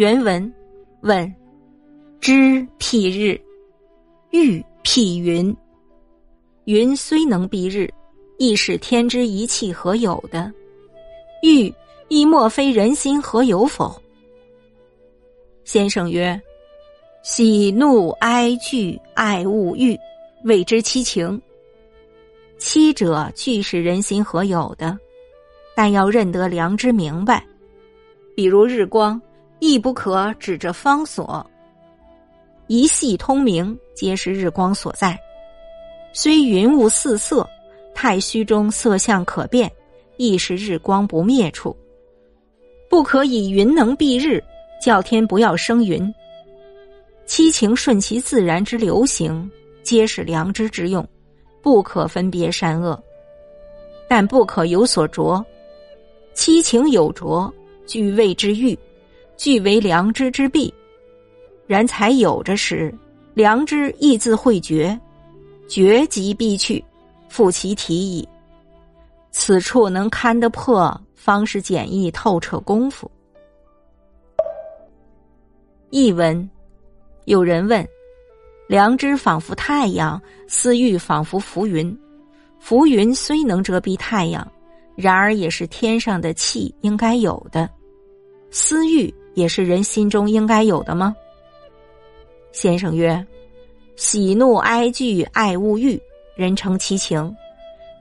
[0.00, 0.50] 原文
[1.02, 1.30] 问：
[2.22, 3.38] 知辟日，
[4.30, 5.54] 欲辟云。
[6.64, 7.86] 云虽能蔽日，
[8.38, 10.50] 亦是天之一气何有的？
[11.42, 11.70] 欲
[12.08, 13.94] 亦莫非人心何有否？
[15.64, 16.40] 先生曰：
[17.22, 19.94] 喜怒哀惧爱恶欲，
[20.44, 21.38] 谓之七情。
[22.56, 24.98] 七者俱是人心何有的，
[25.76, 27.46] 但要认得良知明白。
[28.34, 29.20] 比如日光。
[29.60, 31.46] 亦不可指着方所，
[32.66, 35.18] 一系通明，皆是日光所在。
[36.14, 37.48] 虽云雾四色，
[37.94, 39.70] 太虚中色相可变，
[40.16, 41.76] 亦是日光不灭处。
[42.88, 44.42] 不可以云能蔽日，
[44.82, 46.12] 叫天不要生云。
[47.26, 49.48] 七情顺其自然之流行，
[49.82, 51.06] 皆是良知之用，
[51.62, 53.00] 不可分别善恶，
[54.08, 55.44] 但不可有所着。
[56.32, 57.52] 七情有着，
[57.86, 58.76] 俱谓之欲。
[59.40, 60.70] 俱为良知之弊，
[61.66, 62.94] 然才有着时，
[63.32, 65.00] 良知亦自会觉，
[65.66, 66.84] 觉即必去，
[67.30, 68.28] 复其体矣。
[69.30, 73.10] 此处能堪得破，方是简易透彻功夫。
[75.88, 76.50] 译文：
[77.24, 77.88] 有人问，
[78.68, 81.98] 良知仿佛太阳，私欲仿佛浮云。
[82.58, 84.46] 浮云虽能遮蔽太阳，
[84.96, 87.66] 然而也是天上的气应该有的。
[88.50, 89.12] 私欲。
[89.34, 91.14] 也是人心中应该有的吗？
[92.50, 93.24] 先生曰
[93.94, 95.98] ：“喜怒哀惧爱恶欲，
[96.34, 97.34] 人称七情。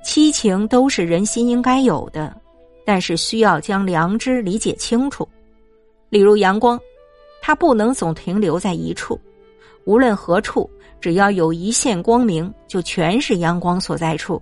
[0.03, 2.36] 七情都是人心应该有的，
[2.83, 5.25] 但是需要将良知理解清楚。
[6.09, 6.77] 例如阳光，
[7.42, 9.17] 它不能总停留在一处，
[9.86, 10.67] 无论何处，
[11.00, 14.42] 只要有一线光明，就全是阳光所在处。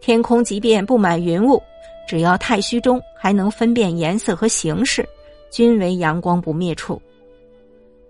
[0.00, 1.62] 天空即便布满云雾，
[2.08, 5.08] 只要太虚中还能分辨颜色和形式。”
[5.50, 7.00] 均为阳光不灭处，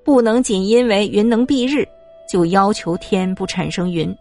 [0.02, 1.86] 不能仅因为云能蔽日，
[2.28, 4.12] 就要求天不产生云。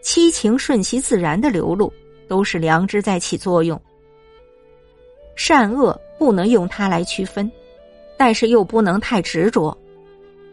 [0.00, 1.92] 七情顺其自然的流露，
[2.28, 3.80] 都是良知在起作用。
[5.34, 7.50] 善恶不能用它来区分，
[8.16, 9.76] 但是又不能太执着。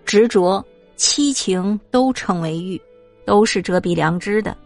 [0.07, 0.65] 执着
[0.95, 2.81] 七情都称为欲，
[3.25, 4.57] 都是遮蔽良知的。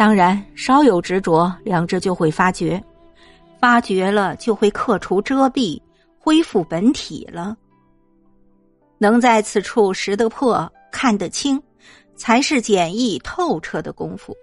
[0.00, 2.82] 当然，稍有执着，良知就会发觉。
[3.58, 5.78] 发觉了，就会克除遮蔽，
[6.18, 7.54] 恢复本体了。
[8.96, 11.62] 能在此处识得破、看得清，
[12.16, 14.34] 才是简易透彻的功夫。